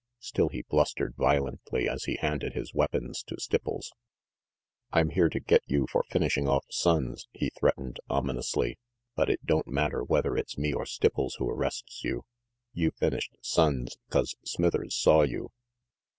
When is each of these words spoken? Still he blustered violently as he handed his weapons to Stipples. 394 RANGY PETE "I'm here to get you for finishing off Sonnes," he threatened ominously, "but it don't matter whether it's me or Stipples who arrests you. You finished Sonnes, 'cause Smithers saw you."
Still 0.17 0.49
he 0.49 0.63
blustered 0.63 1.13
violently 1.15 1.87
as 1.87 2.05
he 2.05 2.15
handed 2.15 2.53
his 2.53 2.73
weapons 2.73 3.21
to 3.21 3.35
Stipples. 3.35 3.91
394 4.91 4.95
RANGY 4.95 4.95
PETE 4.95 4.99
"I'm 4.99 5.09
here 5.11 5.29
to 5.29 5.39
get 5.39 5.61
you 5.67 5.87
for 5.91 6.03
finishing 6.09 6.47
off 6.47 6.65
Sonnes," 6.71 7.27
he 7.33 7.51
threatened 7.51 7.99
ominously, 8.09 8.79
"but 9.15 9.29
it 9.29 9.45
don't 9.45 9.67
matter 9.67 10.03
whether 10.03 10.35
it's 10.35 10.57
me 10.57 10.73
or 10.73 10.85
Stipples 10.87 11.35
who 11.37 11.47
arrests 11.47 12.03
you. 12.03 12.25
You 12.73 12.89
finished 12.89 13.35
Sonnes, 13.43 13.97
'cause 14.09 14.35
Smithers 14.43 14.95
saw 14.95 15.21
you." 15.21 15.51